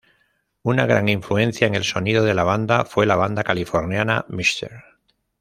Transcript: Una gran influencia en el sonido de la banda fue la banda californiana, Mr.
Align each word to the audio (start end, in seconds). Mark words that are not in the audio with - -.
Una 0.63 0.87
gran 0.87 1.09
influencia 1.09 1.67
en 1.67 1.75
el 1.75 1.83
sonido 1.83 2.23
de 2.23 2.33
la 2.33 2.41
banda 2.43 2.85
fue 2.85 3.05
la 3.05 3.15
banda 3.15 3.43
californiana, 3.43 4.25
Mr. 4.29 4.83